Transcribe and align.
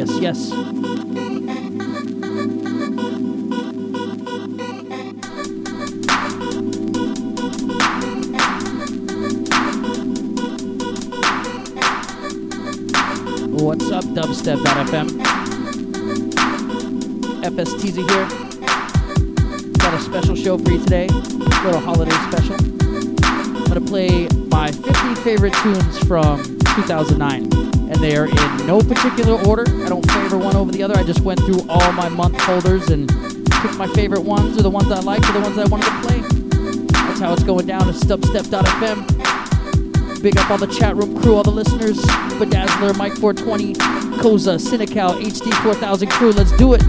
Yes, 0.00 0.18
yes. 0.18 0.50
What's 13.60 13.90
up, 13.90 14.04
dubstep.fm? 14.04 15.10
FSTZ 17.42 17.96
here. 18.08 18.28
Got 19.74 19.92
a 19.92 20.00
special 20.00 20.34
show 20.34 20.56
for 20.56 20.70
you 20.70 20.78
today. 20.78 21.08
Little 21.08 21.78
holiday 21.78 22.16
special. 22.30 22.56
I'm 22.56 23.64
gonna 23.64 23.82
play 23.82 24.28
my 24.48 24.72
50 24.72 25.14
favorite 25.16 25.52
tunes 25.56 25.98
from 26.06 26.42
2009, 26.74 27.52
and 27.52 27.69
they 28.00 28.16
are 28.16 28.26
in 28.26 28.66
no 28.66 28.80
particular 28.80 29.40
order. 29.46 29.64
I 29.84 29.88
don't 29.88 30.04
favor 30.10 30.38
one 30.38 30.56
over 30.56 30.72
the 30.72 30.82
other. 30.82 30.96
I 30.96 31.04
just 31.04 31.20
went 31.20 31.40
through 31.40 31.60
all 31.68 31.92
my 31.92 32.08
month 32.08 32.40
folders 32.42 32.88
and 32.88 33.08
picked 33.08 33.76
my 33.76 33.86
favorite 33.88 34.22
ones, 34.22 34.58
or 34.58 34.62
the 34.62 34.70
ones 34.70 34.90
I 34.90 35.00
liked, 35.00 35.28
or 35.28 35.32
the 35.32 35.40
ones 35.40 35.58
I 35.58 35.66
wanted 35.66 35.86
to 35.86 36.00
play. 36.00 36.20
That's 37.06 37.20
how 37.20 37.32
it's 37.32 37.42
going 37.42 37.66
down 37.66 37.88
at 37.88 37.94
dubstep.fm. 37.94 40.22
Big 40.22 40.36
up 40.36 40.50
all 40.50 40.58
the 40.58 40.66
chat 40.66 40.96
room 40.96 41.18
crew, 41.20 41.34
all 41.34 41.42
the 41.42 41.50
listeners, 41.50 41.98
Bedazzler, 42.38 42.96
Mike 42.96 43.14
420, 43.14 43.74
Koza, 44.20 44.60
Cynical, 44.60 45.14
HD 45.14 45.52
4000 45.62 46.10
crew. 46.10 46.32
Let's 46.32 46.52
do 46.56 46.74
it. 46.74 46.82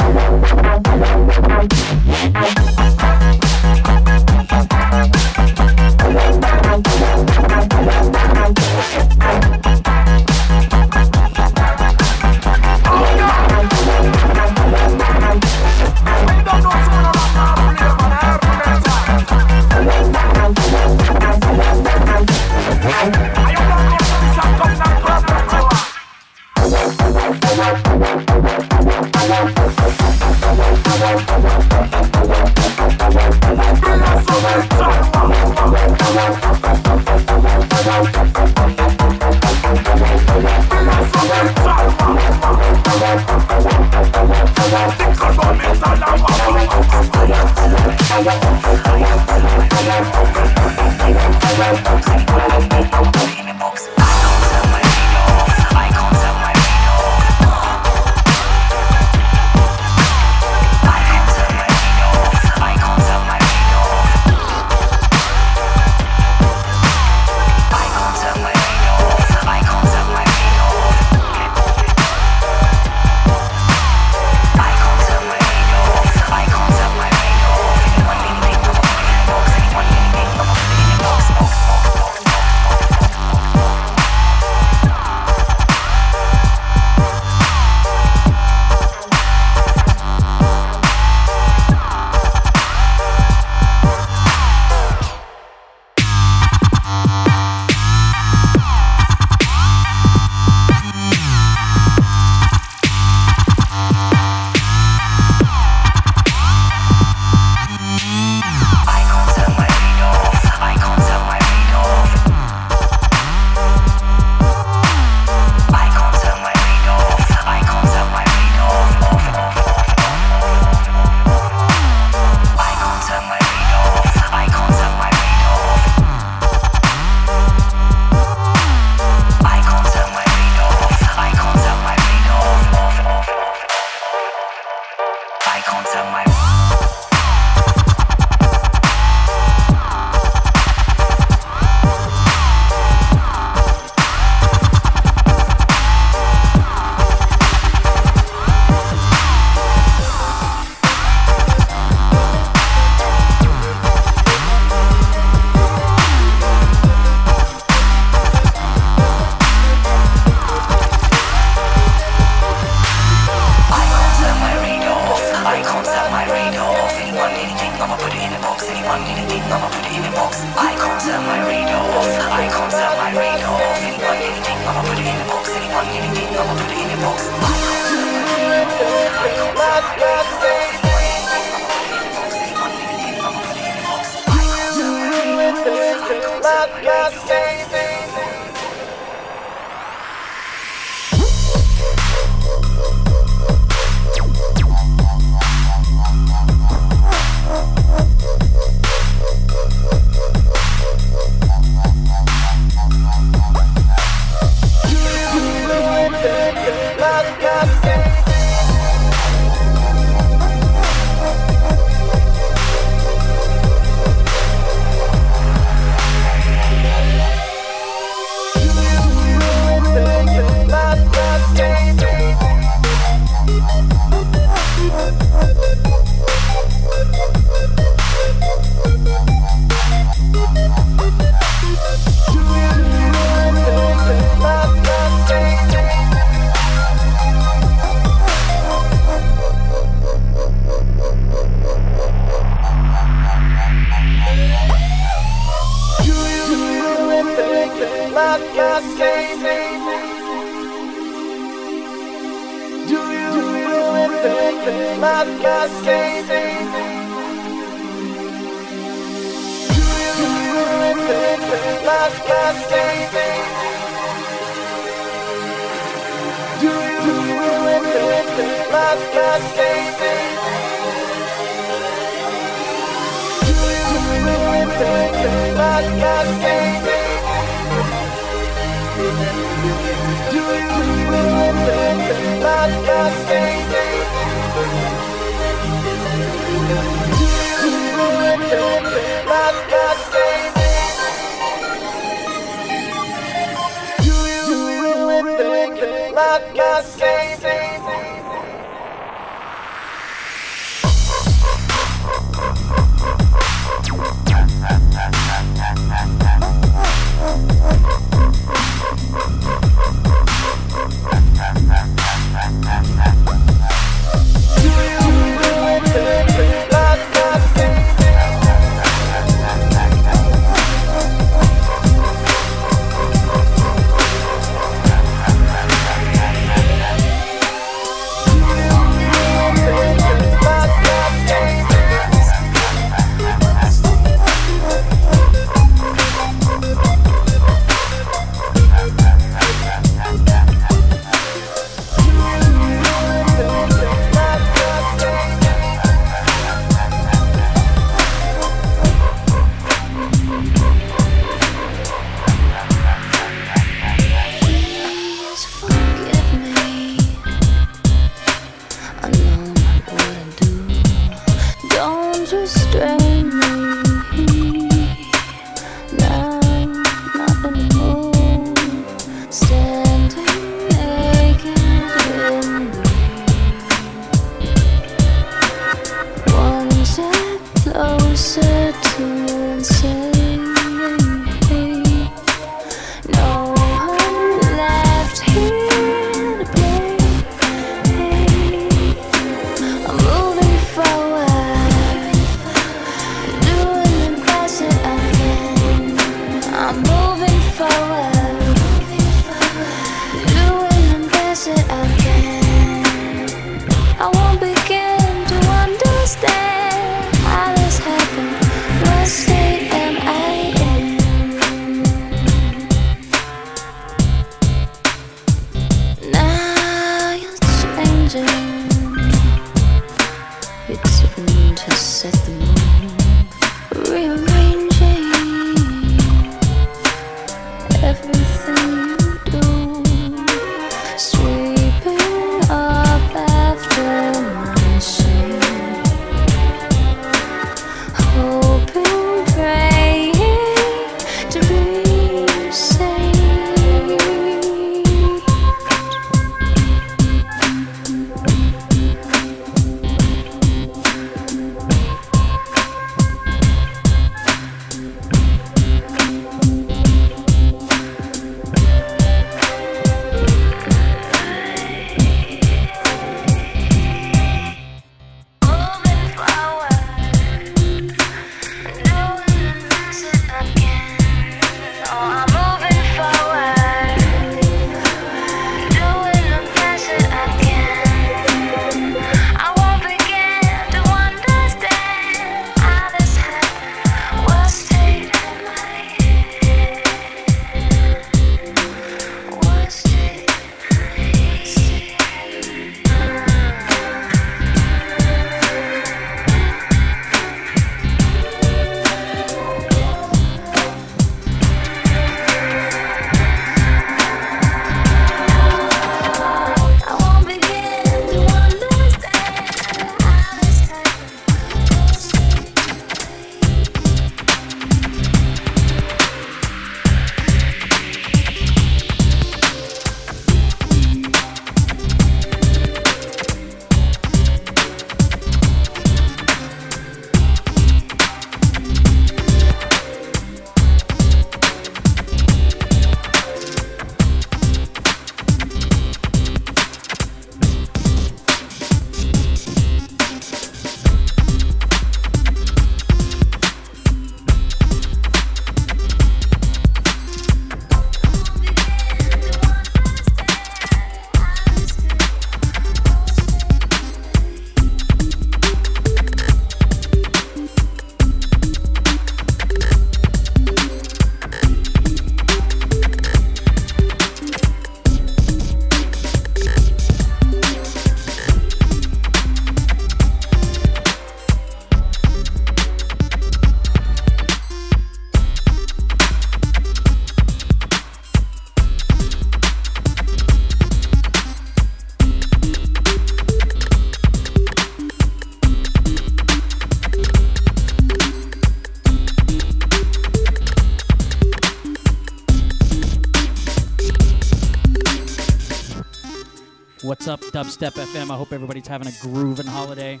Dubstep 597.42 597.72
FM? 597.72 598.08
I 598.08 598.16
hope 598.16 598.32
everybody's 598.32 598.68
having 598.68 598.86
a 598.86 598.92
grooving 599.00 599.46
holiday. 599.46 600.00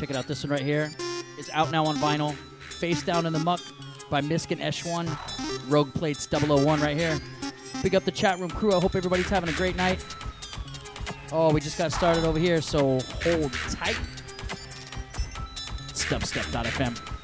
Check 0.00 0.08
it 0.08 0.16
out, 0.16 0.26
this 0.26 0.42
one 0.44 0.50
right 0.50 0.62
here. 0.62 0.90
It's 1.36 1.50
out 1.50 1.70
now 1.70 1.84
on 1.84 1.96
vinyl. 1.96 2.34
Face 2.70 3.02
Down 3.02 3.26
in 3.26 3.34
the 3.34 3.38
Muck 3.38 3.60
by 4.08 4.22
Miskin 4.22 4.58
Esh1. 4.58 5.70
Rogue 5.70 5.92
Plates 5.92 6.26
001 6.26 6.80
right 6.80 6.96
here. 6.96 7.20
Big 7.82 7.94
up 7.94 8.06
the 8.06 8.10
chat 8.10 8.38
room 8.38 8.48
crew. 8.48 8.72
I 8.72 8.80
hope 8.80 8.96
everybody's 8.96 9.28
having 9.28 9.50
a 9.50 9.52
great 9.52 9.76
night. 9.76 10.02
Oh, 11.32 11.52
we 11.52 11.60
just 11.60 11.76
got 11.76 11.92
started 11.92 12.24
over 12.24 12.38
here, 12.38 12.62
so 12.62 12.98
hold 13.24 13.52
tight. 13.52 13.98
It's 15.90 16.06
dubstep.fm. 16.06 17.17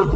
earth, 0.00 0.14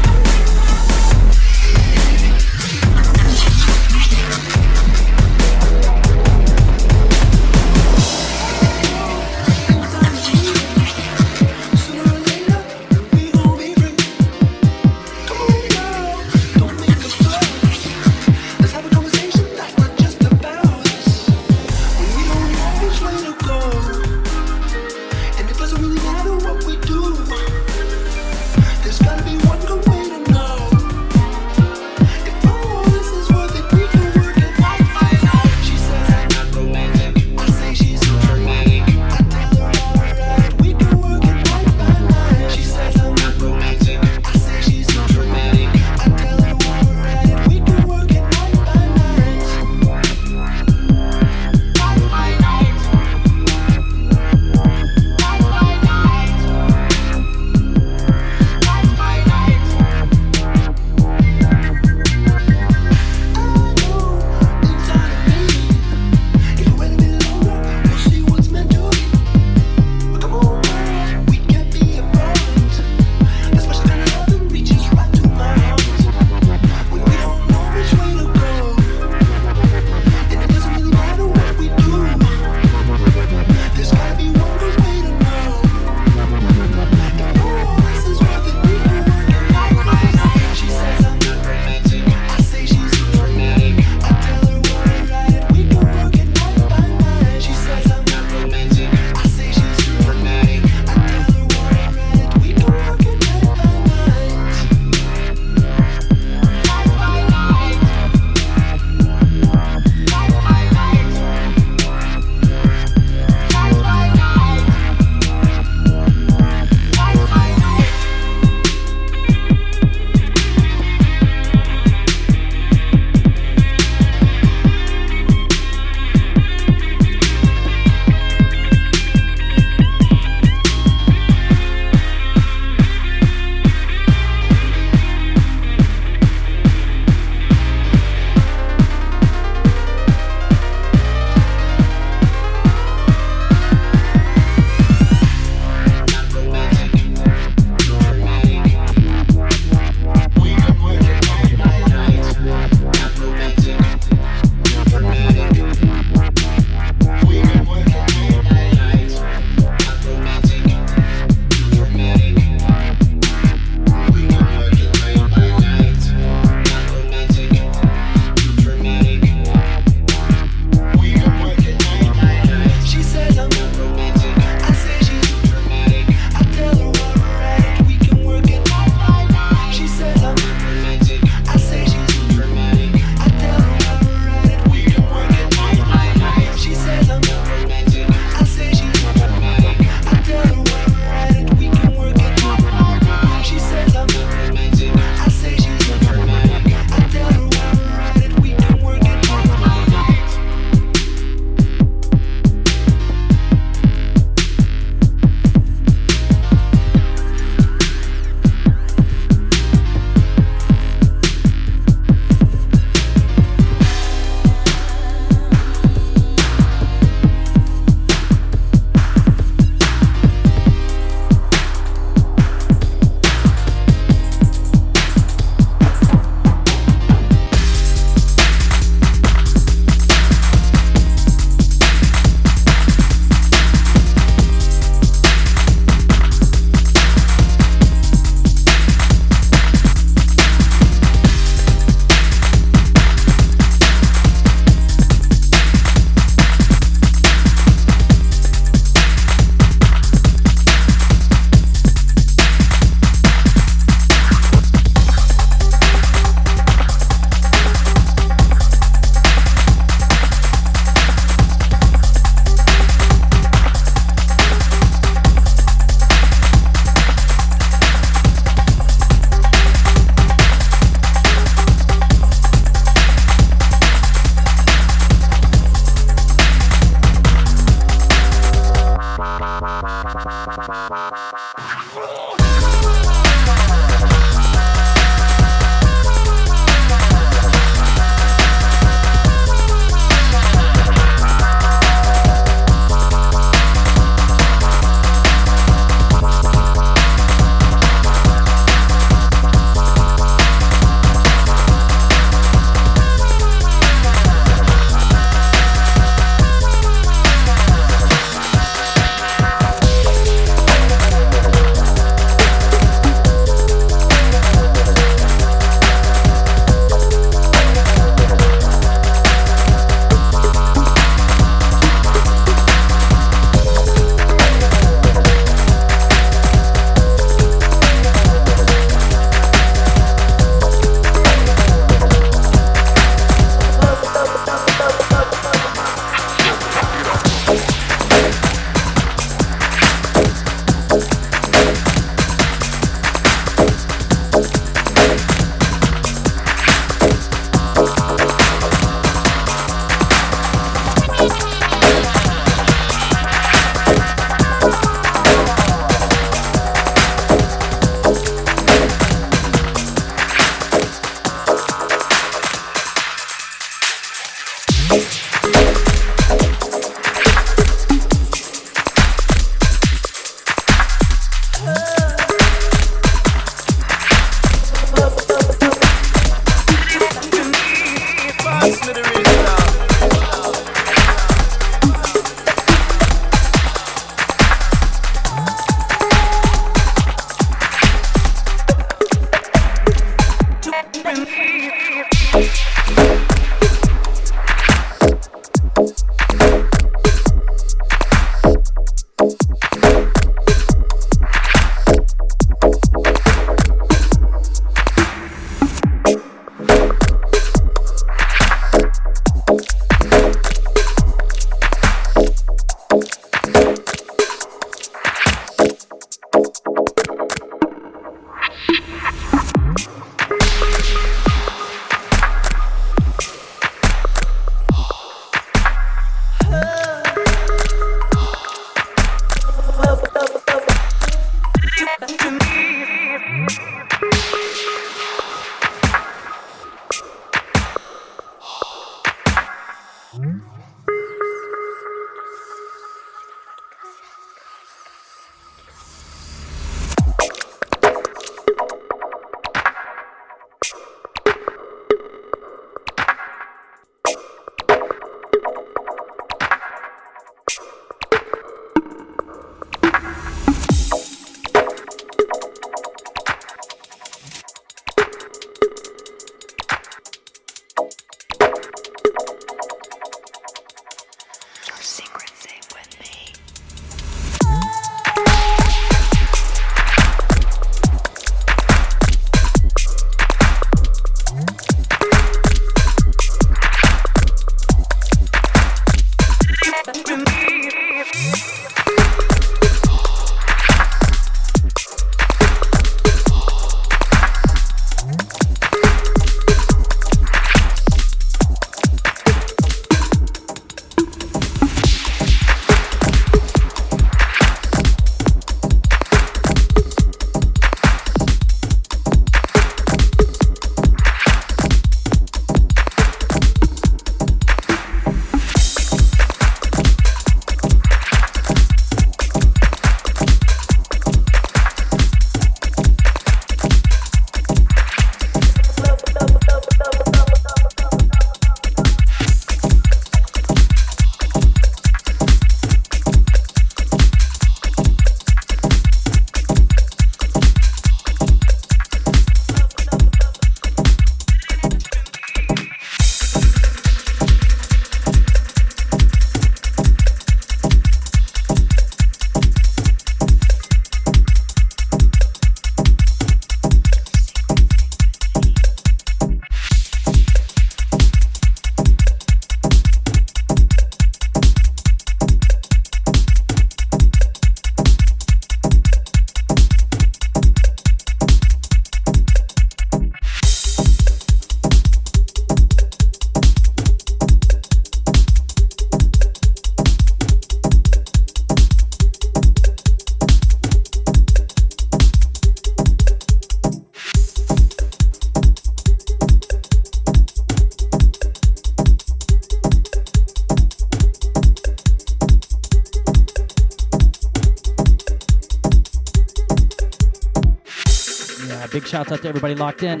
Shouts 598.96 599.12
out 599.12 599.20
to 599.20 599.28
everybody 599.28 599.54
locked 599.54 599.82
in. 599.82 600.00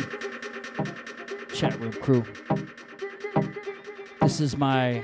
Chat 1.52 1.78
room 1.78 1.92
crew. 1.92 2.24
This 4.22 4.40
is 4.40 4.56
my 4.56 5.02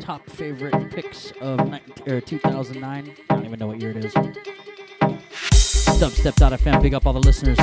top 0.00 0.28
favorite 0.28 0.90
picks 0.90 1.30
of 1.40 1.60
er, 2.08 2.20
2009. 2.20 3.16
I 3.30 3.32
don't 3.32 3.44
even 3.44 3.60
know 3.60 3.68
what 3.68 3.80
year 3.80 3.92
it 3.92 4.06
is. 4.06 4.12
Dubstep.fm. 6.00 6.82
Big 6.82 6.94
up 6.94 7.06
all 7.06 7.12
the 7.12 7.20
listeners. 7.20 7.58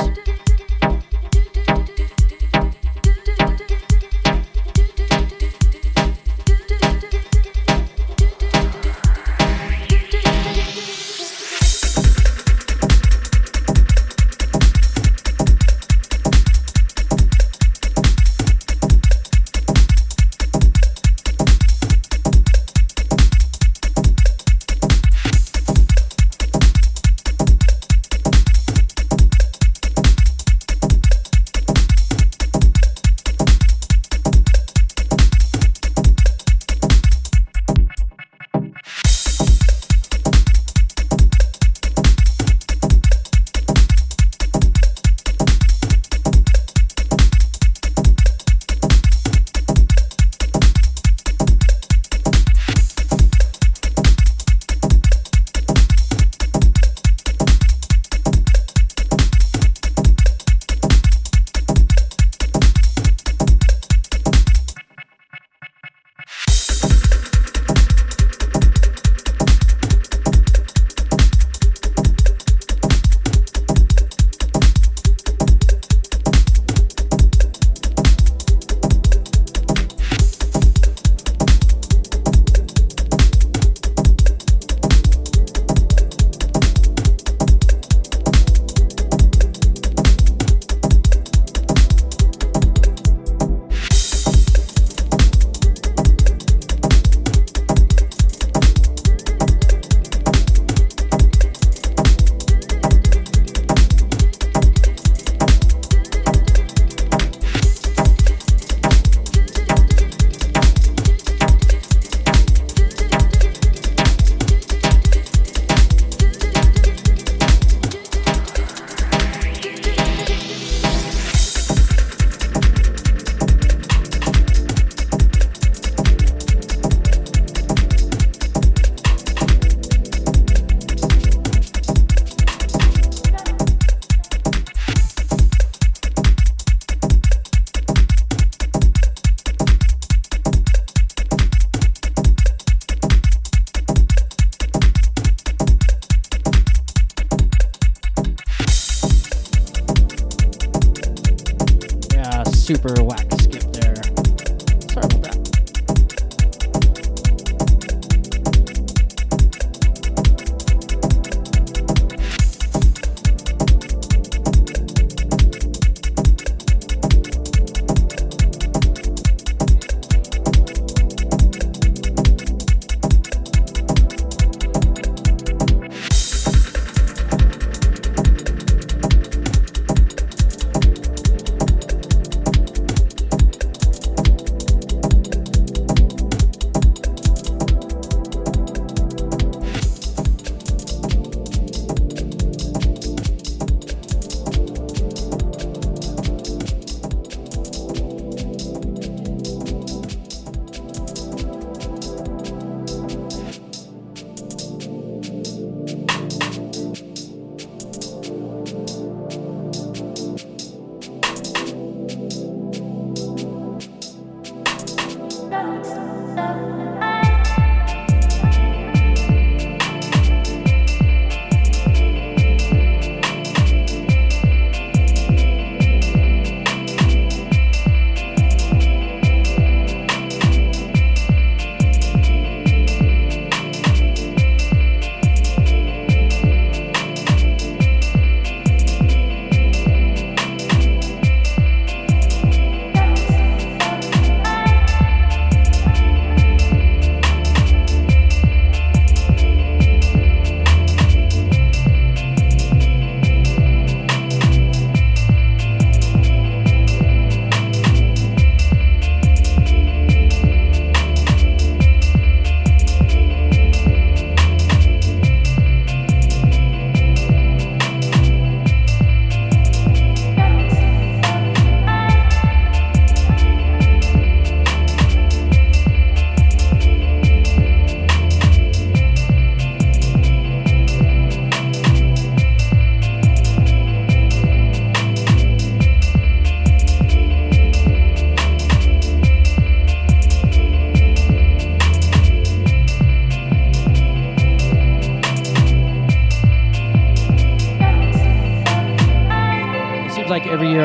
Super 152.68 153.02
whack 153.02 153.27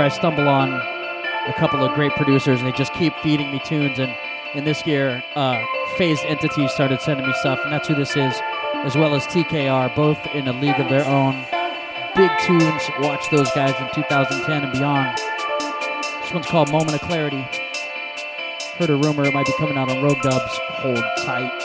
I 0.04 0.10
stumble 0.10 0.50
on 0.50 0.74
a 0.74 1.54
couple 1.58 1.82
of 1.84 1.94
great 1.96 2.12
producers, 2.12 2.60
and 2.60 2.68
they 2.68 2.76
just 2.78 2.94
keep 2.94 3.16
feeding 3.20 3.52
me 3.52 3.60
tunes. 3.60 4.00
And 4.00 4.14
in 4.54 4.66
this 4.66 4.86
year, 4.86 5.24
uh, 5.36 5.64
Phased 5.98 6.26
Entity 6.26 6.68
started 6.68 7.00
sending 7.00 7.26
me 7.26 7.34
stuff, 7.40 7.60
and 7.64 7.72
that's 7.72 7.88
who 7.88 7.96
this 7.96 8.12
is, 8.18 8.34
as 8.84 8.96
well 8.96 9.16
as 9.16 9.26
TKR, 9.28 9.96
both 9.96 10.20
in 10.36 10.48
a 10.50 10.54
league 10.54 10.78
of 10.78 10.90
their 10.90 11.06
own. 11.06 11.46
Big 12.16 12.32
tunes. 12.42 12.84
Watch 13.00 13.30
those 13.32 13.50
guys 13.52 13.74
in 13.80 13.90
2010 13.94 14.64
and 14.64 14.74
beyond. 14.74 15.18
This 16.22 16.34
one's 16.34 16.48
called 16.48 16.70
Moment 16.70 16.96
of 16.96 17.02
Clarity. 17.02 17.48
Heard 18.78 18.90
a 18.90 18.98
rumor 18.98 19.24
it 19.24 19.34
might 19.34 19.46
be 19.46 19.54
coming 19.54 19.78
out 19.78 19.90
on 19.90 20.04
Road 20.04 20.18
Dubs. 20.22 20.60
Hold 20.82 21.04
tight. 21.20 21.63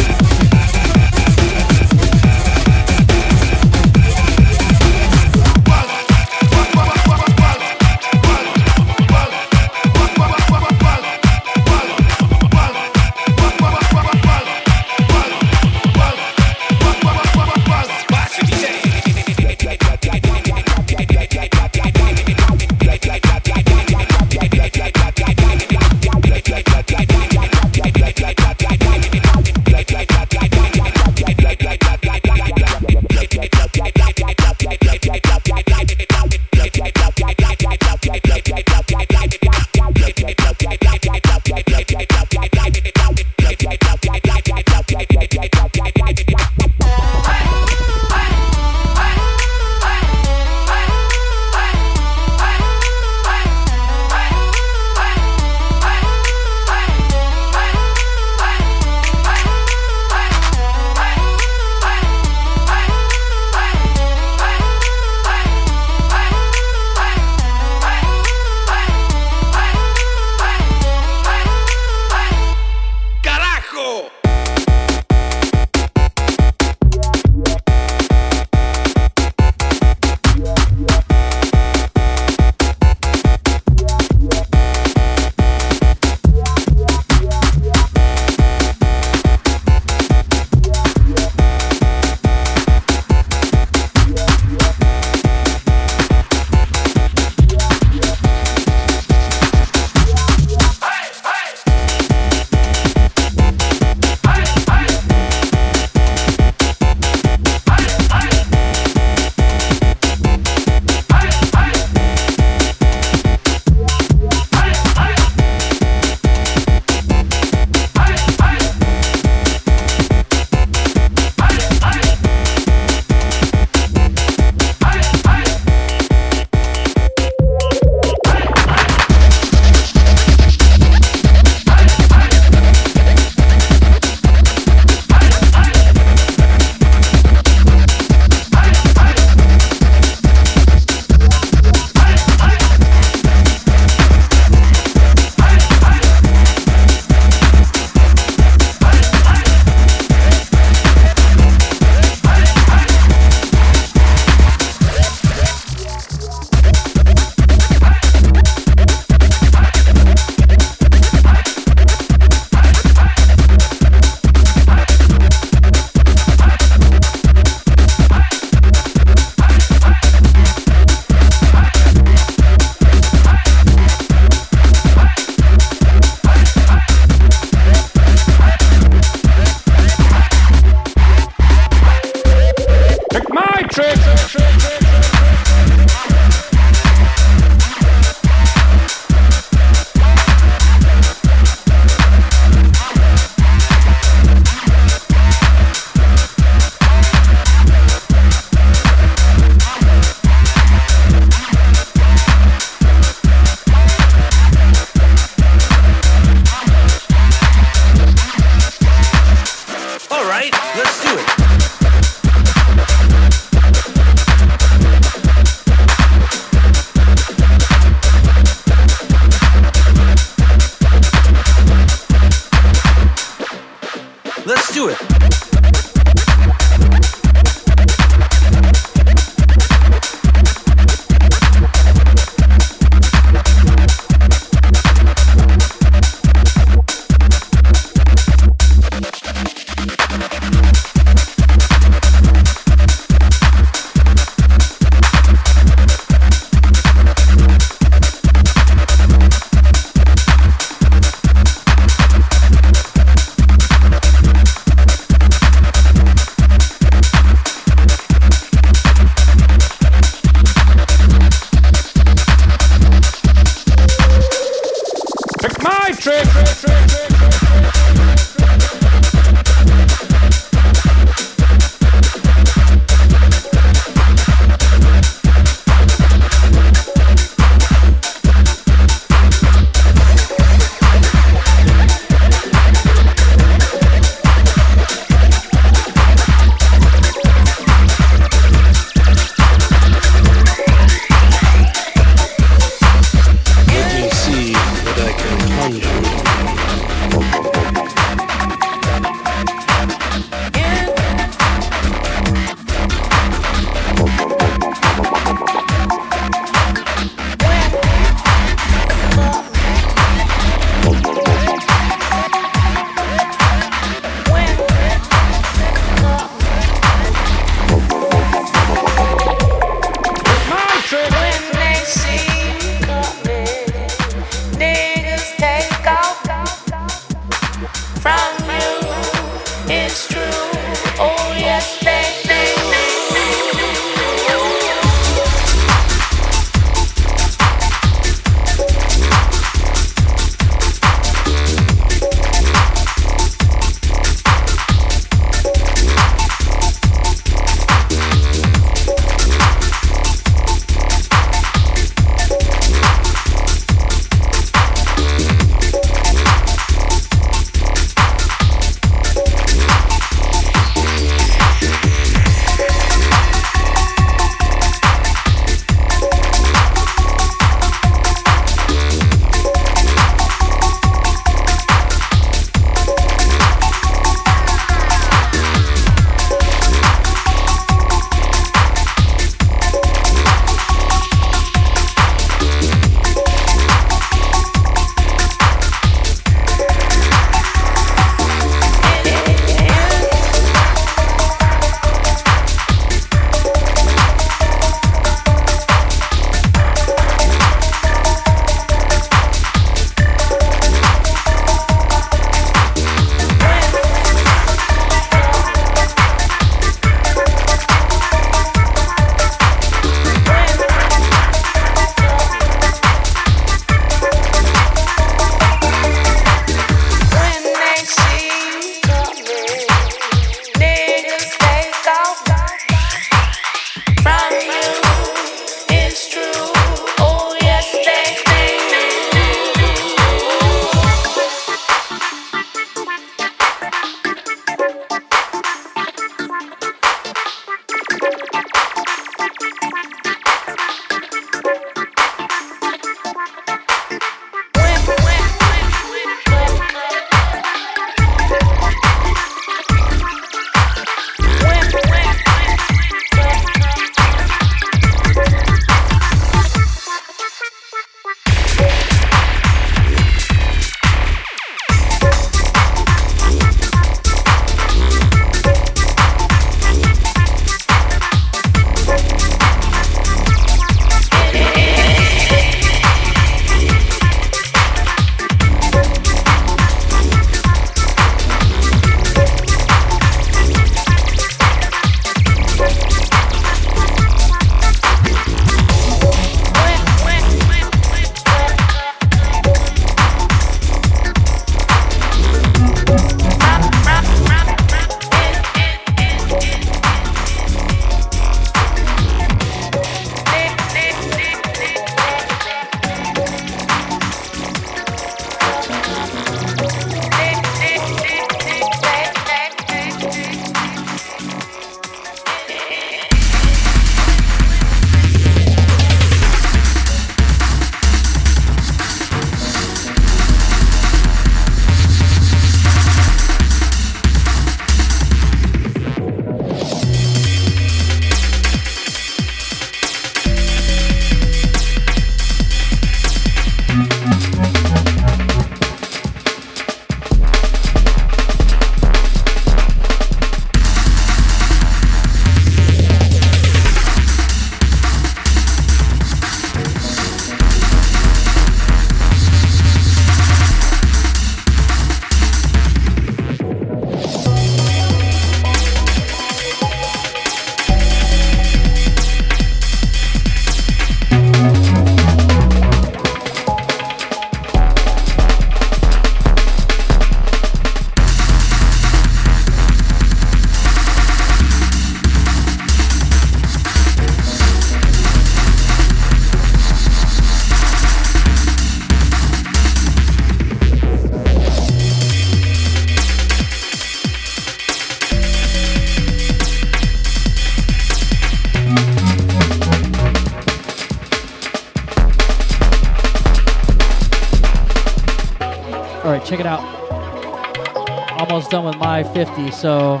50, 599.24 599.50
so 599.50 600.00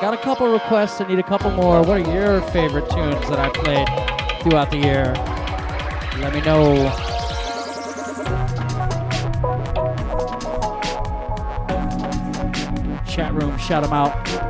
got 0.00 0.14
a 0.14 0.16
couple 0.16 0.50
requests. 0.50 1.02
I 1.02 1.06
need 1.06 1.18
a 1.18 1.22
couple 1.22 1.50
more. 1.50 1.82
What 1.82 2.00
are 2.00 2.14
your 2.14 2.40
favorite 2.48 2.88
tunes 2.88 3.28
that 3.28 3.38
I 3.38 3.50
played 3.50 3.86
throughout 4.40 4.70
the 4.70 4.78
year? 4.78 5.12
Let 6.18 6.32
me 6.32 6.40
know. 6.40 6.88
Chat 13.06 13.34
room, 13.34 13.58
shout 13.58 13.82
them 13.82 13.92
out. 13.92 14.41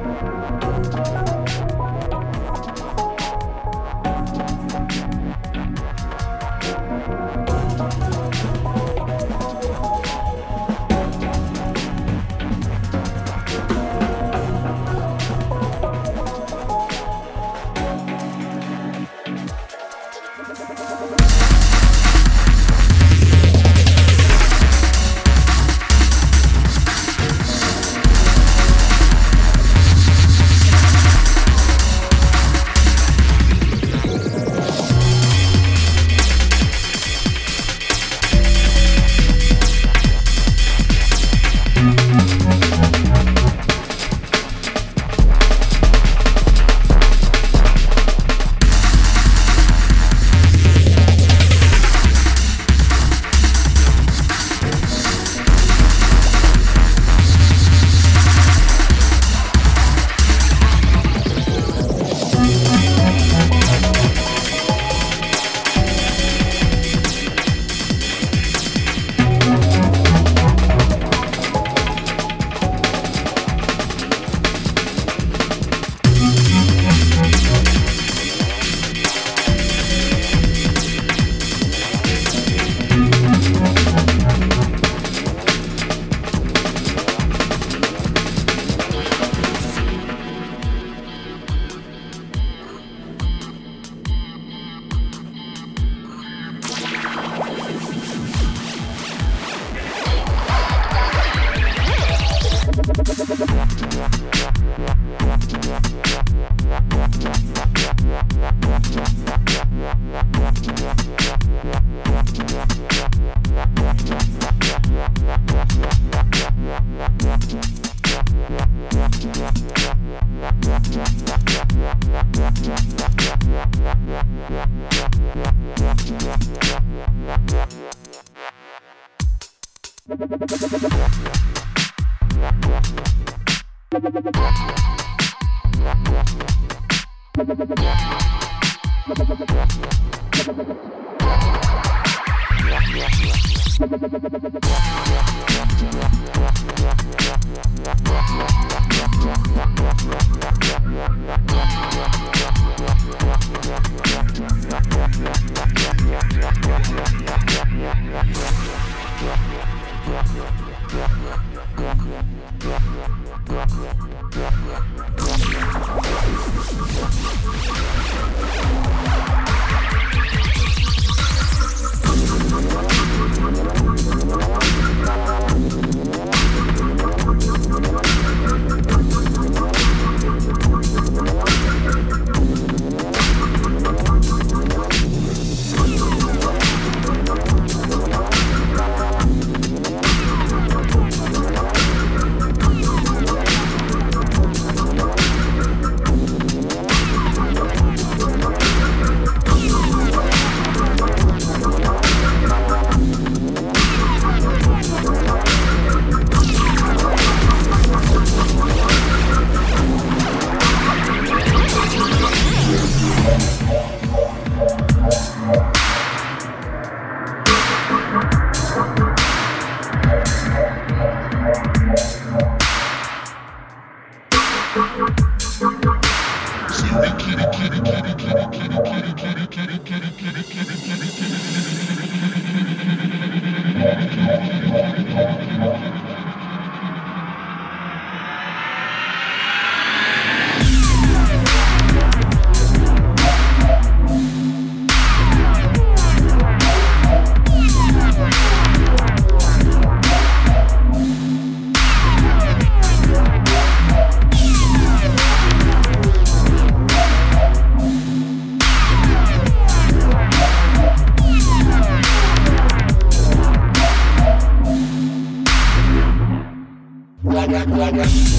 Alright. 267.93 268.32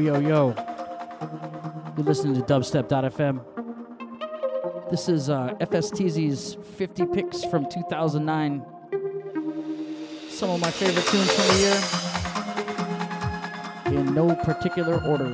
Yo, 0.00 0.18
yo, 0.18 0.20
yo. 0.20 0.54
You're 1.94 2.06
listening 2.06 2.34
to 2.36 2.40
dubstep.fm. 2.40 3.42
This 4.90 5.10
is 5.10 5.28
uh, 5.28 5.52
FSTZ's 5.60 6.56
50 6.78 7.04
picks 7.12 7.44
from 7.44 7.68
2009. 7.68 8.64
Some 10.30 10.50
of 10.50 10.60
my 10.60 10.70
favorite 10.70 11.04
tunes 11.04 11.30
from 11.30 11.48
the 11.48 11.58
year. 13.92 13.98
In 13.98 14.14
no 14.14 14.34
particular 14.36 15.02
order. 15.04 15.32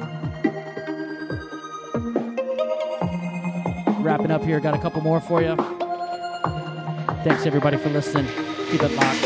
Wrapping 4.01 4.33
up 4.33 4.43
here, 4.43 4.59
got 4.59 4.75
a 4.75 4.79
couple 4.79 5.01
more 5.01 5.21
for 5.21 5.43
you. 5.43 5.55
Thanks 7.23 7.47
everybody 7.47 7.77
for 7.77 7.91
listening. 7.91 8.27
Keep 8.73 8.83
it 8.83 8.93
locked. 8.97 9.26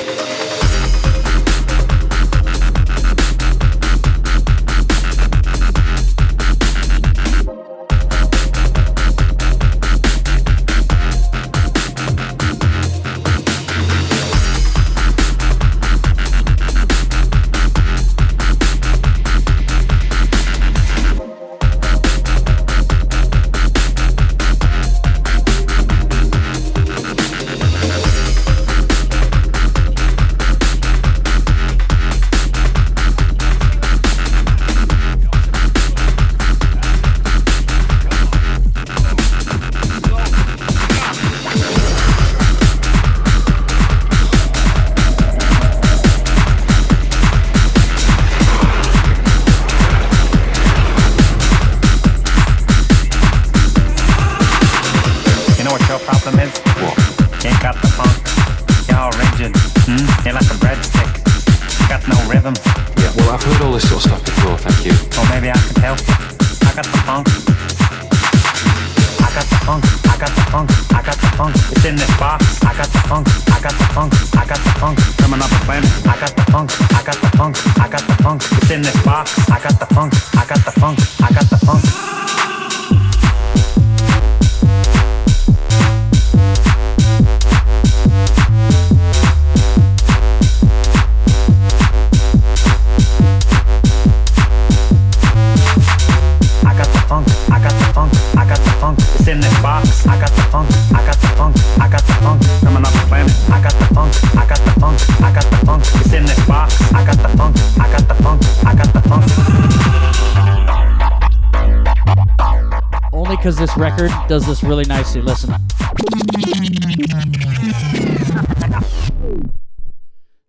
Record 113.81 114.10
does 114.28 114.47
this 114.47 114.62
really 114.62 114.85
nicely. 114.85 115.22
Listen. 115.22 115.55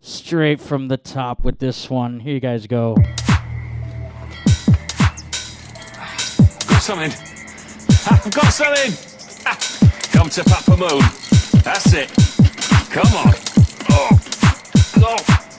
Straight 0.00 0.60
from 0.60 0.88
the 0.88 0.96
top 0.96 1.44
with 1.44 1.58
this 1.58 1.88
one. 1.88 2.20
Here 2.20 2.34
you 2.34 2.40
guys 2.40 2.66
go. 2.66 2.94
Got 6.66 6.82
something. 6.82 7.12
I've 8.10 8.30
got 8.30 8.52
something. 8.52 8.92
Come 10.12 10.28
to 10.28 10.44
Papa 10.44 10.76
Moon. 10.76 11.00
That's 11.62 11.92
it. 11.94 12.10
Come 12.90 13.14
on. 13.16 13.34
Oh. 13.90 14.20
Oh. 14.98 15.51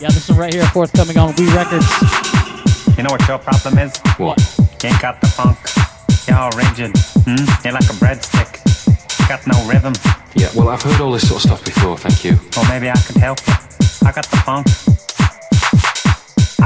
Yeah, 0.00 0.08
this 0.10 0.28
one 0.28 0.38
right 0.38 0.52
here, 0.52 0.64
forthcoming 0.66 1.16
on 1.18 1.34
We 1.36 1.46
Records. 1.54 1.86
You 2.96 3.04
know 3.04 3.10
what 3.10 3.26
your 3.28 3.38
problem 3.38 3.78
is? 3.78 3.96
What? 4.18 4.38
You 4.82 4.90
ain't 4.90 5.00
got 5.00 5.20
the 5.20 5.26
funk. 5.28 5.58
You're 6.28 6.36
all 6.36 6.50
rigid. 6.50 6.92
Hmm? 7.24 7.44
You're 7.64 7.72
like 7.72 7.84
a 7.84 7.94
breadstick. 7.96 9.28
Got 9.28 9.46
no 9.46 9.68
rhythm. 9.68 9.94
Yeah, 10.34 10.48
well, 10.54 10.68
I've 10.68 10.82
heard 10.82 11.00
all 11.00 11.12
this 11.12 11.28
sort 11.28 11.44
of 11.44 11.50
stuff 11.50 11.64
before, 11.64 11.96
thank 11.96 12.24
you. 12.24 12.38
Well, 12.56 12.68
maybe 12.68 12.90
I 12.90 12.96
can 12.96 13.20
help 13.20 13.38
you. 13.46 13.54
I 14.06 14.12
got 14.12 14.26
the 14.30 14.36
funk. 14.44 14.66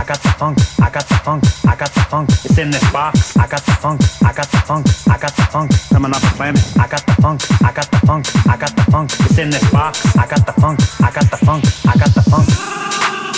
I 0.04 0.06
got 0.06 0.22
the 0.22 0.28
funk, 0.28 0.58
I 0.82 0.90
got 0.90 1.08
the 1.08 1.14
funk, 1.14 1.44
I 1.64 1.76
got 1.76 1.94
the 1.94 2.00
funk. 2.00 2.28
It's 2.28 2.58
in 2.58 2.70
this 2.70 2.92
box. 2.92 3.38
I 3.38 3.46
got 3.46 3.64
the 3.64 3.72
funk, 3.72 4.02
I 4.20 4.34
got 4.34 4.50
the 4.50 4.58
funk, 4.58 4.86
I 5.08 5.16
got 5.16 5.34
the 5.34 5.42
funk. 5.44 5.72
From 5.72 6.04
another 6.04 6.28
planet. 6.36 6.60
I 6.76 6.86
got 6.86 7.06
the 7.06 7.14
funk, 7.22 7.40
I 7.62 7.72
got 7.72 7.90
the 7.90 7.96
funk, 8.04 8.26
I 8.46 8.56
got 8.58 8.76
the 8.76 8.82
funk. 8.92 9.10
It's 9.20 9.38
in 9.38 9.48
this 9.48 9.64
box. 9.70 10.04
I 10.14 10.26
got 10.26 10.44
the 10.44 10.52
funk, 10.60 10.80
I 11.00 11.10
got 11.10 11.30
the 11.30 11.38
funk, 11.38 11.64
I 11.88 11.96
got 11.96 12.12
the 12.12 12.20
funk. 12.20 13.33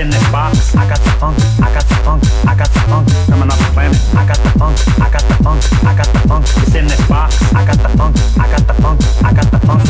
In 0.00 0.08
this 0.08 0.32
box. 0.32 0.74
I 0.74 0.88
got 0.88 0.98
the 0.98 1.10
funk, 1.20 1.36
I 1.60 1.72
got 1.74 1.84
the 1.84 1.94
funk, 2.00 2.24
I 2.48 2.54
got 2.56 2.72
the 2.72 2.80
funk. 2.88 3.08
Off 3.40 3.58
the 3.58 3.72
planet. 3.72 3.98
I 4.14 4.26
got 4.26 4.38
the 4.38 4.50
funk, 4.58 4.78
I 5.00 5.10
got 5.10 5.24
the 5.28 5.34
funk, 5.44 5.62
I 5.84 5.94
got 5.94 6.08
the 6.12 6.18
funk. 6.28 6.44
It's 6.62 6.74
in 6.74 6.86
this 6.86 7.08
box. 7.08 7.42
I 7.54 7.66
got 7.66 7.78
the 7.78 7.88
funk, 7.96 8.16
I 8.38 8.50
got 8.50 8.66
the 8.66 8.74
funk, 8.74 9.00
I 9.22 9.32
got 9.32 9.50
the 9.50 9.58
funk. 9.66 9.80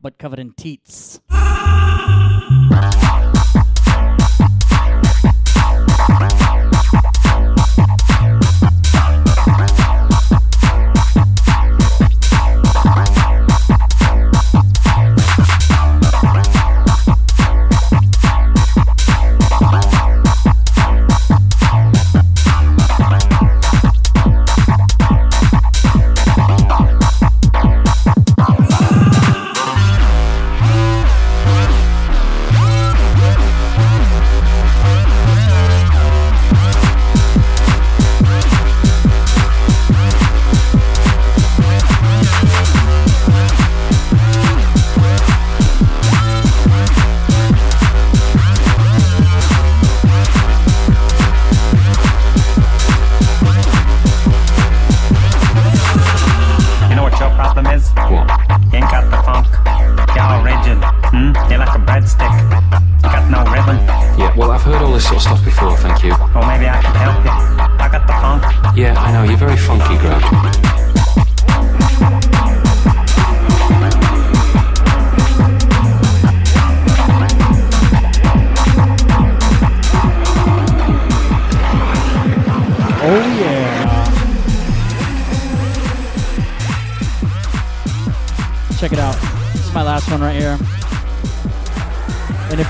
But 0.00 0.18
covered 0.18 0.38
in 0.38 0.52
teats. 0.52 1.20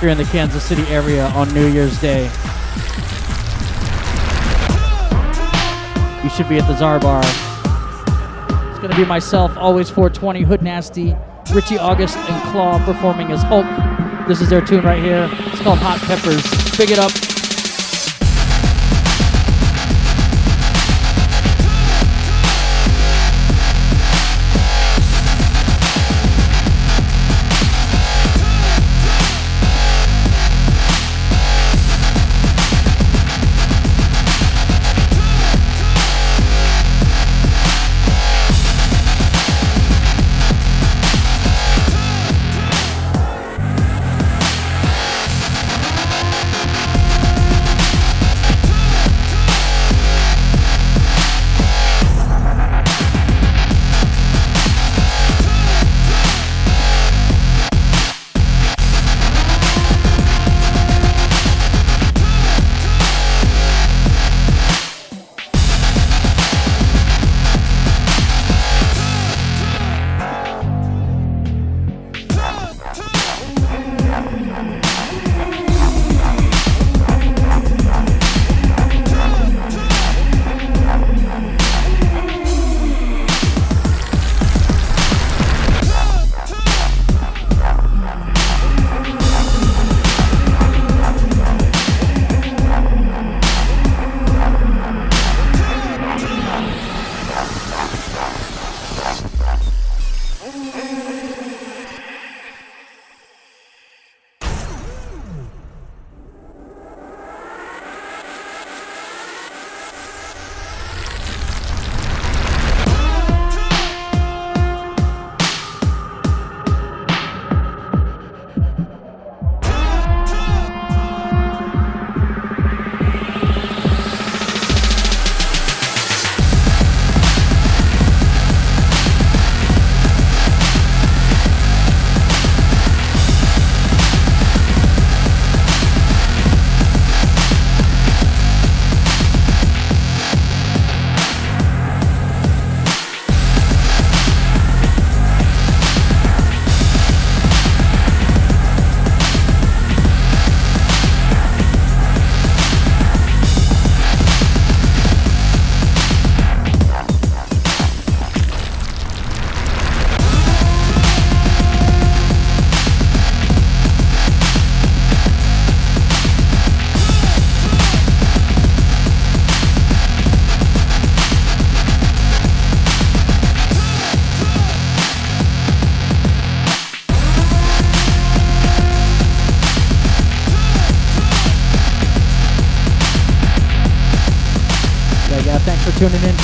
you're 0.06 0.12
in 0.12 0.18
the 0.18 0.24
Kansas 0.30 0.62
City 0.62 0.82
area 0.82 1.26
on 1.30 1.52
New 1.52 1.66
Year's 1.66 2.00
Day, 2.00 2.22
you 6.22 6.30
should 6.30 6.48
be 6.48 6.58
at 6.58 6.64
the 6.68 6.76
Czar 6.76 7.00
Bar. 7.00 7.22
It's 8.70 8.78
gonna 8.78 8.94
be 8.94 9.04
myself, 9.04 9.56
always 9.56 9.90
420, 9.90 10.42
Hood 10.42 10.62
Nasty, 10.62 11.16
Richie 11.52 11.78
August, 11.78 12.16
and 12.16 12.52
Claw 12.52 12.78
performing 12.84 13.32
as 13.32 13.42
Hulk. 13.42 13.66
This 14.28 14.40
is 14.40 14.48
their 14.48 14.60
tune 14.60 14.84
right 14.84 15.02
here. 15.02 15.28
It's 15.52 15.62
called 15.62 15.80
Hot 15.80 15.98
Peppers. 16.02 16.40
Big 16.78 16.92
it 16.92 17.00
up. 17.00 17.25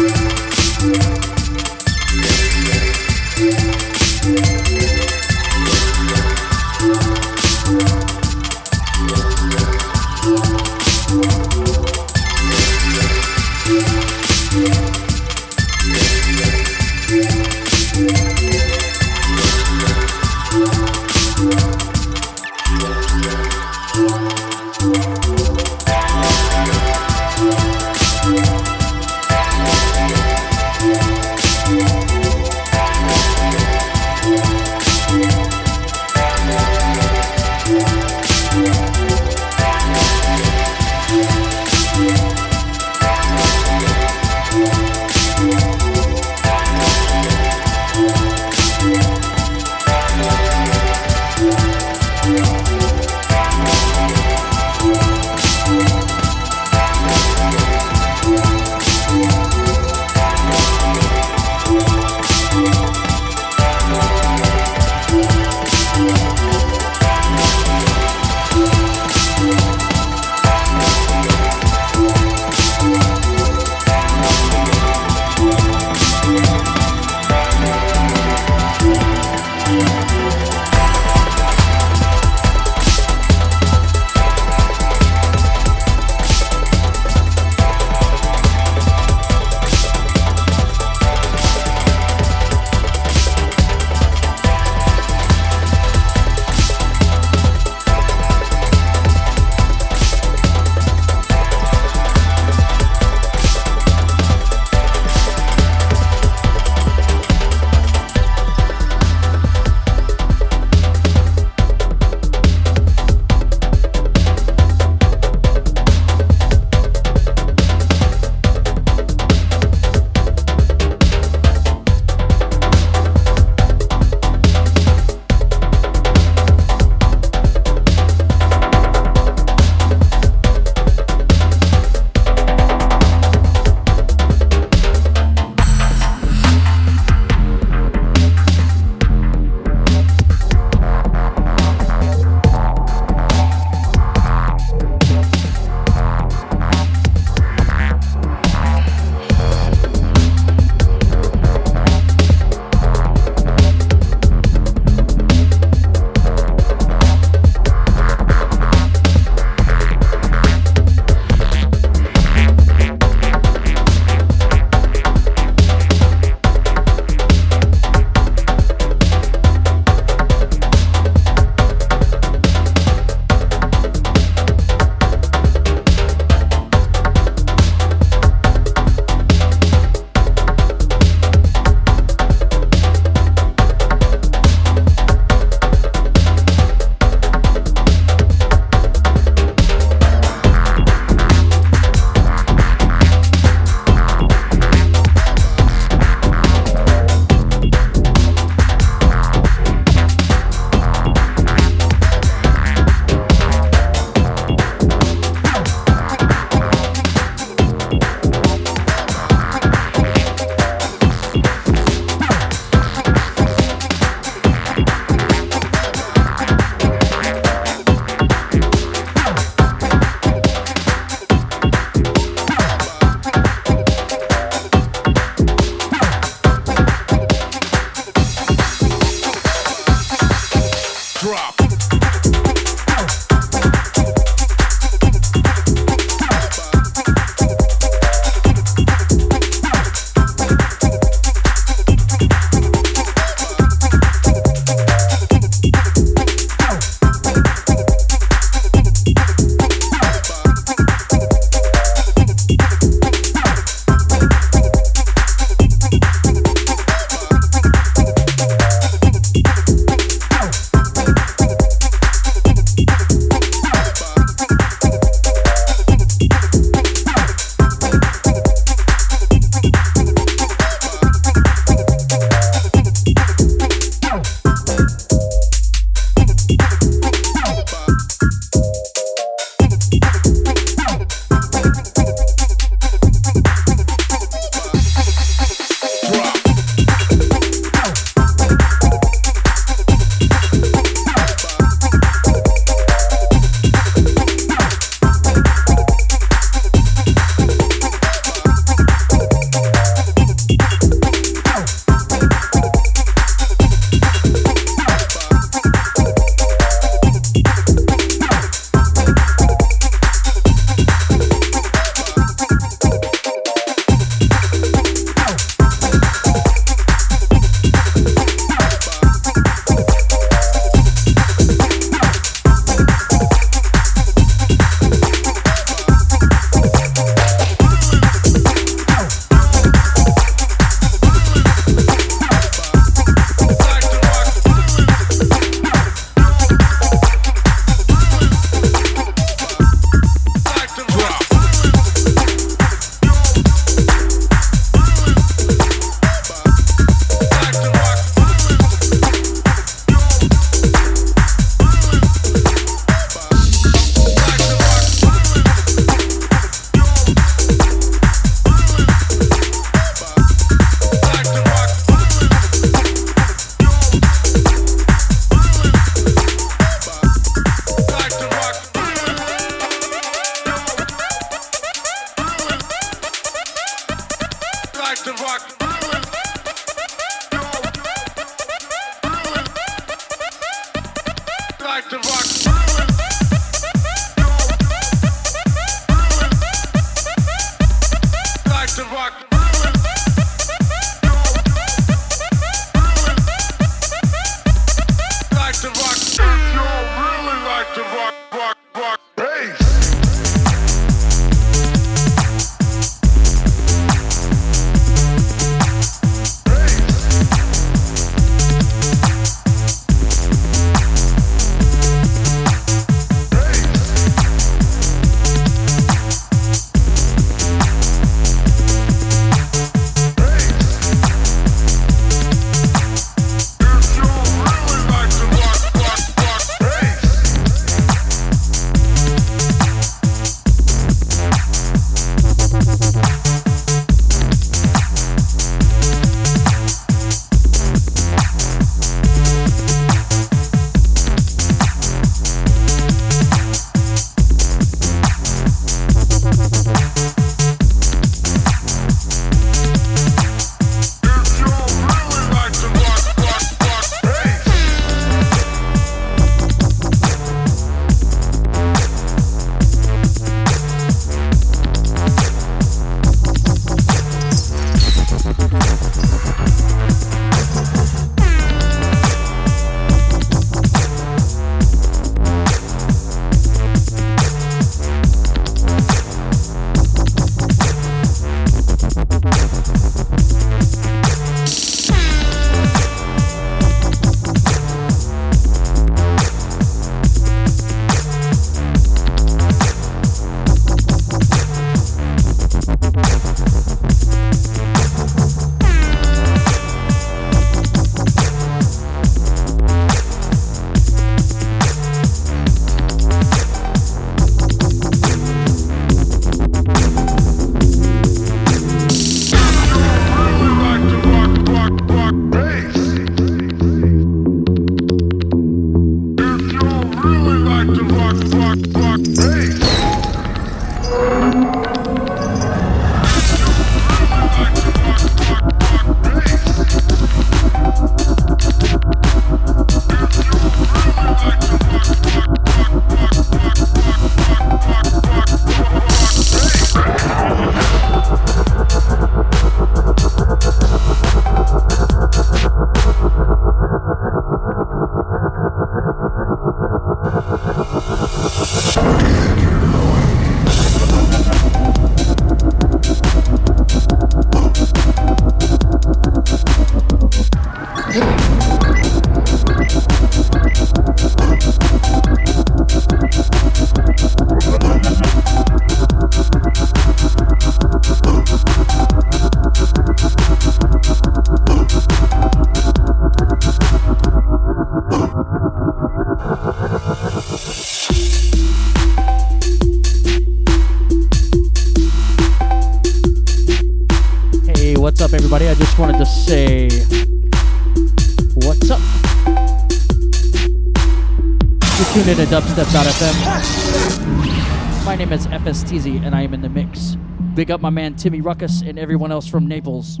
Big 597.46 597.52
up 597.52 597.60
my 597.60 597.70
man 597.70 597.94
Timmy 597.94 598.20
Ruckus 598.20 598.62
and 598.62 598.76
everyone 598.76 599.12
else 599.12 599.28
from 599.28 599.46
Naples. 599.46 600.00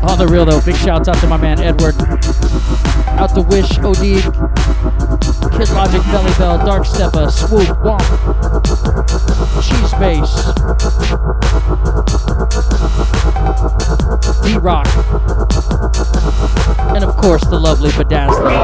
On 0.00 0.16
the 0.18 0.26
real 0.30 0.46
though, 0.46 0.62
big 0.62 0.76
shouts 0.76 1.06
out 1.10 1.18
to 1.18 1.26
my 1.26 1.36
man 1.36 1.60
Edward. 1.60 1.94
Out 3.20 3.34
to 3.34 3.42
Wish, 3.42 3.78
OD, 3.80 4.22
Kid 5.58 5.68
Logic, 5.74 6.02
Belly 6.04 6.32
Bell, 6.38 6.56
Dark 6.64 6.86
Stepper, 6.86 7.30
Swoop, 7.30 7.68
Womp, 7.84 8.00
Cheese 9.62 9.92
Base, 10.00 10.54
D 14.44 14.58
Rock, 14.58 14.86
and 16.94 17.02
of 17.02 17.16
course 17.16 17.42
the 17.46 17.58
lovely 17.58 17.90
Bedazzler. 17.90 18.54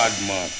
God 0.00 0.12
Godmother. 0.18 0.59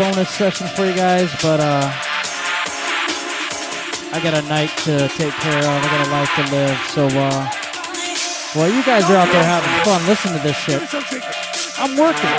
Bonus 0.00 0.30
session 0.30 0.66
for 0.68 0.86
you 0.86 0.96
guys, 0.96 1.30
but 1.42 1.60
uh, 1.60 1.84
I 4.16 4.20
got 4.24 4.32
a 4.32 4.40
night 4.48 4.72
to 4.88 5.08
take 5.12 5.28
care 5.28 5.58
of. 5.60 5.68
I 5.68 5.88
got 5.92 6.06
a 6.06 6.10
life 6.10 6.32
to 6.40 6.44
live. 6.56 6.78
So 6.88 7.04
uh, 7.04 7.44
while 8.56 8.72
you 8.72 8.82
guys 8.82 9.04
are 9.10 9.16
out 9.20 9.28
there 9.28 9.44
having 9.44 9.84
fun, 9.84 10.00
listen 10.08 10.32
to 10.32 10.40
this 10.40 10.56
shit. 10.56 10.80
I'm 11.76 12.00
working. 12.00 12.32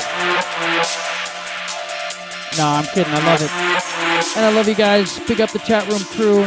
No, 2.57 2.65
I'm 2.65 2.85
kidding. 2.97 3.13
I 3.13 3.21
love 3.29 3.41
it. 3.45 3.53
And 4.37 4.45
I 4.45 4.51
love 4.55 4.67
you 4.67 4.73
guys. 4.73 5.19
Pick 5.19 5.39
up 5.39 5.51
the 5.51 5.59
chat 5.59 5.87
room 5.87 6.01
crew, 6.17 6.41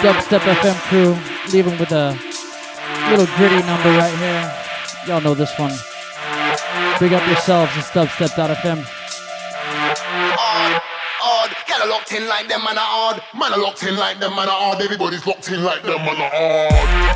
Dubstep 0.00 0.40
FM 0.48 0.80
crew. 0.88 1.12
Leave 1.52 1.66
them 1.66 1.78
with 1.78 1.92
a 1.92 2.16
little 3.10 3.28
gritty 3.36 3.60
number 3.68 3.90
right 4.00 4.16
here. 4.16 4.48
Y'all 5.06 5.20
know 5.20 5.34
this 5.34 5.52
one. 5.58 5.76
Big 6.98 7.12
up 7.12 7.26
yourselves. 7.28 7.70
It's 7.76 7.90
dubstep.fm. 7.90 8.93
locked 12.14 12.22
in 12.22 12.28
like 12.28 12.48
them, 12.48 12.64
man, 12.64 12.78
are 12.78 12.86
odd. 12.86 13.22
Man, 13.36 13.52
are 13.52 13.58
locked 13.58 13.82
in 13.82 13.96
like 13.96 14.20
them, 14.20 14.36
man, 14.36 14.48
are 14.48 14.72
odd. 14.72 14.82
Everybody's 14.82 15.26
locked 15.26 15.50
in 15.50 15.64
like 15.64 15.82
them, 15.82 15.98
man, 15.98 16.16
are 16.16 16.30
odd. 16.32 17.13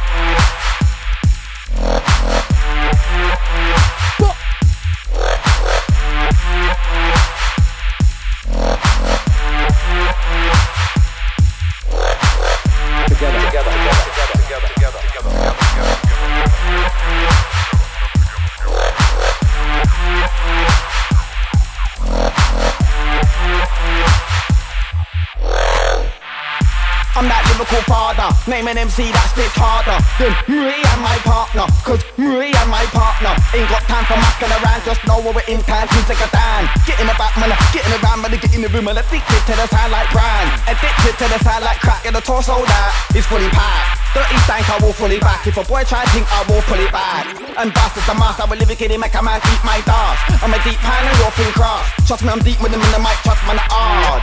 Name 28.49 28.67
an 28.67 28.81
MC 28.81 29.13
that 29.13 29.29
spits 29.29 29.53
harder 29.53 30.01
than 30.17 30.33
me 30.49 30.81
and 30.81 31.01
my 31.05 31.15
partner. 31.23 31.69
Cause 31.85 32.01
me 32.17 32.49
and 32.49 32.71
my 32.73 32.83
partner 32.97 33.37
ain't 33.53 33.69
got 33.69 33.85
time 33.85 34.09
for 34.09 34.17
mucking 34.17 34.49
around, 34.49 34.81
just 34.89 35.05
know 35.05 35.21
we're 35.21 35.45
in 35.53 35.61
time 35.69 35.87
to 35.87 36.01
take 36.09 36.19
a 36.19 36.29
stand. 36.33 36.65
Get 36.89 36.97
in 36.99 37.07
the 37.07 37.17
back, 37.21 37.37
man, 37.37 37.53
get 37.77 37.85
in 37.85 37.93
the 37.93 38.01
van, 38.01 38.25
man, 38.25 38.33
get 38.33 38.53
in 38.57 38.65
the 38.65 38.73
room, 38.73 38.89
man, 38.89 38.97
addicted 38.97 39.43
to 39.47 39.55
the 39.55 39.69
sound 39.69 39.93
like 39.93 40.09
Brian. 40.11 40.49
Addicted 40.65 41.15
to 41.21 41.27
the 41.29 41.39
sound 41.45 41.63
like 41.63 41.79
crack 41.85 42.03
in 42.09 42.17
the 42.17 42.25
torso 42.25 42.57
that 42.65 42.91
is 43.13 43.29
fully 43.29 43.53
packed. 43.53 44.08
Dirty 44.19 44.35
stank, 44.51 44.67
I 44.67 44.83
will 44.83 44.91
fully 44.91 45.23
back. 45.23 45.47
If 45.47 45.55
a 45.55 45.63
boy 45.63 45.87
try 45.87 46.03
to 46.03 46.11
think, 46.11 46.27
I 46.27 46.43
will 46.51 46.59
pull 46.67 46.83
it 46.83 46.91
back. 46.91 47.23
And 47.55 47.71
bastards, 47.71 48.03
the 48.11 48.19
master, 48.19 48.43
I 48.43 48.51
will 48.51 48.59
live 48.59 48.67
it, 48.67 48.83
make 48.83 49.15
a 49.15 49.23
man 49.23 49.39
eat 49.39 49.63
my 49.63 49.79
dust. 49.87 50.43
I'm 50.43 50.51
a 50.51 50.59
deep 50.67 50.75
pan 50.83 51.07
and 51.07 51.15
you're 51.23 51.31
thin 51.39 51.47
cross. 51.55 51.87
Trust 52.03 52.27
me, 52.27 52.35
I'm 52.35 52.43
deep 52.43 52.59
with 52.59 52.75
them 52.75 52.83
in 52.83 52.91
the 52.91 52.99
mic, 52.99 53.15
trust 53.23 53.39
man, 53.47 53.63
odd. 53.71 54.19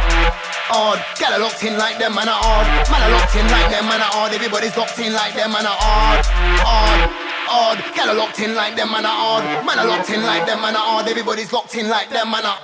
Odd, 0.67 0.99
get 1.15 1.31
a 1.31 1.39
locked 1.39 1.63
in 1.63 1.79
like 1.79 1.95
them, 1.95 2.11
man, 2.11 2.27
are 2.27 2.35
odd. 2.43 2.67
Man, 2.91 3.07
are 3.07 3.13
locked 3.15 3.39
in 3.39 3.47
like 3.47 3.71
them, 3.71 3.87
man, 3.87 4.03
are 4.03 4.11
odd. 4.19 4.35
Everybody's 4.35 4.75
locked 4.75 4.99
in 4.99 5.15
like 5.15 5.31
them, 5.31 5.55
man, 5.55 5.63
are 5.63 5.79
odd. 5.79 6.27
Odd, 6.67 6.99
odd, 7.47 7.79
get 7.95 8.11
a 8.11 8.13
locked 8.19 8.43
in 8.43 8.51
like 8.51 8.75
them, 8.75 8.91
man, 8.91 9.07
are 9.07 9.15
odd. 9.15 9.47
Man, 9.63 9.79
are 9.79 9.87
locked 9.87 10.11
in 10.11 10.19
like 10.27 10.43
them, 10.43 10.59
man, 10.59 10.75
are 10.75 10.99
odd. 10.99 11.07
Everybody's 11.07 11.55
locked 11.55 11.71
in 11.79 11.87
like 11.87 12.11
them, 12.11 12.35
man, 12.35 12.43
are. 12.43 12.59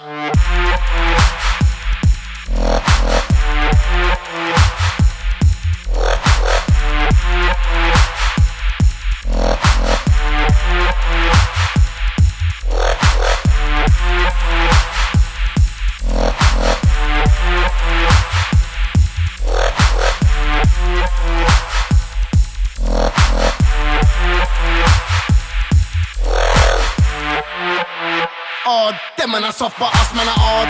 Them 29.22 29.34
man 29.34 29.44
are 29.44 29.52
soft, 29.54 29.78
but 29.78 29.94
us 29.94 30.16
man 30.16 30.28
are 30.28 30.36
odd. 30.36 30.70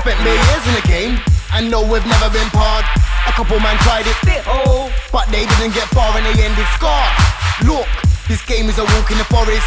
Spent 0.00 0.18
me 0.24 0.32
years 0.32 0.66
in 0.68 0.74
the 0.74 0.86
game, 0.88 1.20
and 1.52 1.70
no, 1.70 1.82
we've 1.82 2.06
never 2.06 2.30
been 2.30 2.48
part. 2.48 3.09
A 3.28 3.32
couple 3.32 3.60
man 3.60 3.76
tried 3.84 4.06
it, 4.06 4.16
oh, 4.46 4.92
but 5.12 5.28
they 5.28 5.44
didn't 5.44 5.74
get 5.74 5.88
far 5.92 6.16
and 6.16 6.24
they 6.24 6.36
ended 6.42 6.66
scarred. 6.76 7.12
Look, 7.64 7.88
this 8.28 8.44
game 8.46 8.68
is 8.68 8.78
a 8.78 8.84
walk 8.84 9.10
in 9.10 9.18
the 9.18 9.28
forest. 9.28 9.66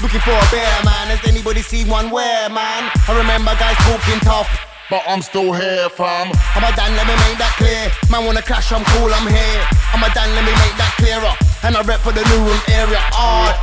Looking 0.00 0.20
for 0.20 0.32
a 0.32 0.46
bear, 0.50 0.70
man. 0.84 1.10
Has 1.10 1.22
anybody 1.26 1.62
seen 1.62 1.88
one 1.88 2.10
where, 2.10 2.48
man? 2.48 2.90
I 3.08 3.12
remember 3.16 3.52
guys 3.58 3.76
talking 3.84 4.20
tough. 4.20 4.48
But 4.90 5.02
I'm 5.08 5.22
still 5.22 5.52
here, 5.52 5.88
fam. 5.88 6.28
I'm 6.54 6.62
a 6.62 6.70
Dan, 6.76 6.92
let 6.92 7.08
me 7.08 7.16
make 7.24 7.40
that 7.40 7.56
clear. 7.56 7.88
Man 8.12 8.26
wanna 8.28 8.42
clash, 8.42 8.70
I'm 8.70 8.84
cool, 8.92 9.08
I'm 9.08 9.24
here. 9.26 9.62
I'm 9.96 10.04
a 10.04 10.12
Dan, 10.12 10.28
let 10.36 10.44
me 10.44 10.52
make 10.52 10.76
that 10.76 10.92
clearer. 11.00 11.32
And 11.64 11.72
I 11.72 11.80
rep 11.82 12.00
for 12.04 12.12
the 12.12 12.20
new 12.20 12.40
room 12.44 12.60
area. 12.68 13.00
Odd, 13.16 13.56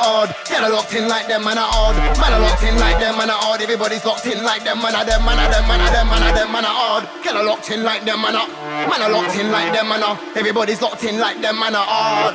odd. 0.00 0.34
Get 0.44 0.62
a 0.62 0.68
locked 0.68 0.94
in 0.94 1.08
like 1.08 1.26
them, 1.28 1.44
man 1.44 1.58
are 1.58 1.68
odd. 1.70 1.96
Man 2.18 2.32
are 2.32 2.40
locked 2.40 2.62
in 2.62 2.76
like 2.78 2.98
them, 2.98 3.16
man 3.18 3.30
are 3.30 3.40
odd. 3.42 3.60
Everybody's 3.60 4.04
locked 4.04 4.26
in 4.26 4.42
like 4.44 4.64
them, 4.64 4.78
man 4.82 4.94
are 4.94 5.04
them, 5.04 5.24
man 5.24 5.38
are 5.38 5.50
them, 5.50 5.66
man 5.68 5.80
are 5.80 5.92
them, 5.92 6.06
man 6.08 6.22
are 6.22 6.34
them, 6.34 6.52
man 6.52 6.64
are 6.64 6.76
odd. 6.76 7.08
Get 7.22 7.36
a 7.36 7.42
locked 7.42 7.70
in 7.70 7.82
like 7.84 8.04
them, 8.04 8.20
man 8.20 8.36
are. 8.36 8.48
Man 8.88 9.02
are 9.02 9.10
locked 9.10 9.36
in 9.36 9.50
like 9.50 9.72
them, 9.72 9.88
man 9.88 10.02
are. 10.02 10.18
Everybody's 10.36 10.80
locked 10.80 11.04
in 11.04 11.18
like 11.18 11.40
them, 11.40 11.58
man 11.58 11.74
are 11.74 11.86
odd. 11.86 12.34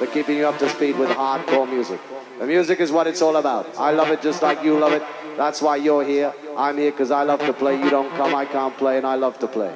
We're 0.00 0.12
keeping 0.12 0.36
you 0.36 0.46
up 0.46 0.58
to 0.58 0.68
speed 0.68 0.98
with 0.98 1.08
hardcore 1.10 1.70
music. 1.70 2.00
The 2.38 2.46
music 2.46 2.80
is 2.80 2.90
what 2.90 3.06
it's 3.06 3.22
all 3.22 3.36
about. 3.36 3.66
I 3.78 3.92
love 3.92 4.08
it 4.10 4.20
just 4.20 4.42
like 4.42 4.64
you 4.64 4.76
love 4.76 4.92
it. 4.92 5.02
That's 5.36 5.62
why 5.62 5.76
you're 5.76 6.04
here. 6.04 6.34
I'm 6.56 6.76
here 6.76 6.90
because 6.90 7.12
I 7.12 7.22
love 7.22 7.38
to 7.40 7.52
play. 7.52 7.80
You 7.80 7.88
don't 7.90 8.10
come, 8.16 8.34
I 8.34 8.44
can't 8.44 8.76
play, 8.76 8.98
and 8.98 9.06
I 9.06 9.14
love 9.14 9.38
to 9.38 9.46
play. 9.46 9.72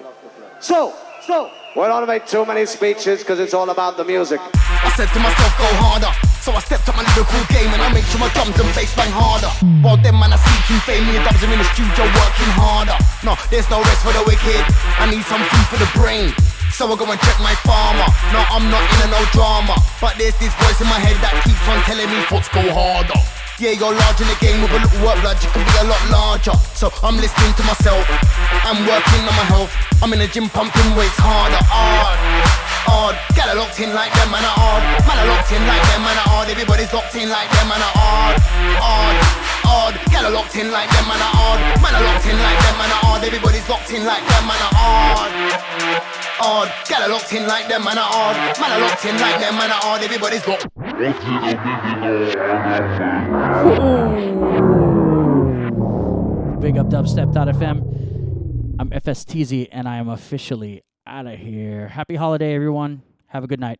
So, 0.59 0.93
so, 1.25 1.51
we 1.77 1.83
don't 1.83 2.07
make 2.09 2.27
too 2.27 2.45
many 2.45 2.67
speeches 2.67 3.21
because 3.21 3.39
it's 3.39 3.55
all 3.55 3.71
about 3.71 3.97
the 3.97 4.05
music. 4.05 4.41
I 4.43 4.91
said 4.97 5.07
to 5.07 5.21
myself, 5.21 5.55
go 5.59 5.71
harder. 5.79 6.11
So 6.43 6.51
I 6.51 6.59
stepped 6.59 6.89
up 6.89 6.97
my 6.97 7.07
lyrical 7.15 7.39
game 7.55 7.71
and 7.71 7.81
I 7.81 7.93
make 7.93 8.05
sure 8.11 8.19
my 8.19 8.33
drums 8.35 8.59
and 8.59 8.67
bass 8.75 8.91
bang 8.97 9.13
harder. 9.13 9.53
While 9.87 9.99
them 10.03 10.19
man 10.19 10.33
are 10.33 10.43
seeking 10.43 10.83
fame, 10.83 11.07
me 11.07 11.15
and 11.15 11.25
dubs 11.25 11.39
are 11.45 11.53
in 11.53 11.59
the 11.59 11.69
studio 11.77 12.11
working 12.11 12.53
harder. 12.59 12.99
No, 13.23 13.39
there's 13.55 13.71
no 13.71 13.79
rest 13.87 14.03
for 14.03 14.11
the 14.11 14.25
wicked. 14.27 14.63
I 14.99 15.07
need 15.07 15.23
some 15.31 15.43
food 15.47 15.67
for 15.71 15.79
the 15.79 15.91
brain. 15.95 16.35
So 16.79 16.87
I 16.87 16.95
go 16.95 17.11
and 17.11 17.19
check 17.19 17.41
my 17.41 17.57
farmer. 17.67 18.07
No, 18.31 18.39
I'm 18.55 18.71
not 18.71 18.79
in 18.79 19.09
a 19.09 19.11
no 19.11 19.19
drama. 19.33 19.75
But 20.01 20.15
there's 20.17 20.39
this 20.39 20.55
voice 20.63 20.81
in 20.81 20.87
my 20.87 21.03
head 21.03 21.19
that 21.27 21.35
keeps 21.43 21.59
on 21.67 21.83
telling 21.83 22.07
me, 22.07 22.23
Foot's 22.31 22.47
go 22.55 22.63
harder. 22.71 23.38
Yeah, 23.59 23.75
you're 23.75 23.91
large 23.91 24.23
in 24.23 24.31
the 24.31 24.39
game 24.39 24.63
with 24.63 24.71
a 24.71 24.79
little 24.79 25.03
work, 25.03 25.19
blood, 25.19 25.35
you 25.43 25.51
can 25.51 25.67
be 25.67 25.75
a 25.83 25.91
lot 25.91 25.99
larger. 26.15 26.55
So 26.79 26.95
I'm 27.03 27.19
listening 27.19 27.51
to 27.59 27.63
myself, 27.67 28.07
I'm 28.63 28.87
working 28.87 29.23
on 29.27 29.35
my 29.35 29.47
health. 29.51 29.75
I'm 29.99 30.15
in 30.15 30.23
the 30.23 30.31
gym 30.31 30.47
pumping 30.47 30.95
weights 30.95 31.19
harder, 31.19 31.59
hard, 31.67 32.23
hard. 32.87 33.19
Get 33.35 33.51
locked 33.59 33.83
in 33.83 33.91
like 33.91 34.15
them, 34.15 34.31
man, 34.31 34.47
are 34.47 34.55
hard. 34.55 34.87
Man, 35.03 35.19
are 35.19 35.27
locked 35.35 35.51
in 35.51 35.59
like 35.67 35.83
them, 35.91 36.07
man, 36.07 36.15
are 36.23 36.31
hard. 36.31 36.47
Everybody's 36.47 36.95
locked 36.95 37.19
in 37.19 37.27
like 37.27 37.51
them, 37.51 37.67
man, 37.67 37.83
are 37.83 37.95
hard, 37.99 38.39
hard, 38.79 39.17
hard. 39.67 39.95
Get 40.07 40.23
locked 40.31 40.55
in 40.55 40.71
like 40.71 40.87
them, 40.95 41.11
man, 41.11 41.19
are 41.19 41.35
hard. 41.35 41.59
Man, 41.83 41.93
are 41.99 42.05
locked 42.15 42.31
in 42.31 42.39
like 42.39 42.59
them, 42.63 42.75
man, 42.79 42.95
are 42.95 43.03
hard. 43.11 43.27
Everybody's 43.27 43.67
locked 43.67 43.91
in 43.91 44.07
like 44.07 44.23
them, 44.23 44.47
man, 44.47 44.63
are 44.63 44.75
hard. 44.79 45.35
Hard, 46.39 46.71
get 46.87 47.03
locked 47.11 47.35
in 47.35 47.43
like 47.51 47.67
them, 47.67 47.83
man, 47.83 47.99
are 47.99 48.07
hard. 48.07 48.39
Man, 48.63 48.71
are 48.71 48.87
locked 48.87 49.03
in 49.03 49.19
like 49.19 49.43
them, 49.43 49.59
man, 49.59 49.75
are 49.75 49.83
hard. 49.83 50.07
Everybody's 50.07 50.47
locked. 50.47 50.71
Big 50.99 51.15
up 56.77 56.89
dubstep.fm. 56.89 58.77
I'm 58.81 58.91
FSTZ 58.91 59.69
and 59.71 59.89
I 59.89 59.99
am 59.99 60.09
officially 60.09 60.83
out 61.07 61.29
of 61.29 61.39
here. 61.39 61.87
Happy 61.87 62.17
holiday, 62.17 62.53
everyone. 62.53 63.03
Have 63.29 63.45
a 63.45 63.47
good 63.47 63.61
night. 63.61 63.79